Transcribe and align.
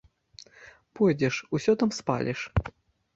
Пойдзеш, 0.99 1.35
усё 1.57 1.75
там 1.83 1.89
спаліш. 1.99 2.39